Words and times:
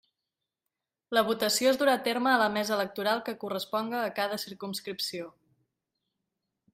La 1.17 1.21
votació 1.27 1.73
es 1.73 1.77
durà 1.81 1.93
a 1.97 1.99
terme 2.07 2.31
a 2.31 2.39
la 2.43 2.47
Mesa 2.55 2.73
Electoral 2.77 3.21
que 3.27 3.37
corresponga 3.45 4.01
a 4.07 4.11
cada 4.21 4.43
circumscripció. 4.45 5.33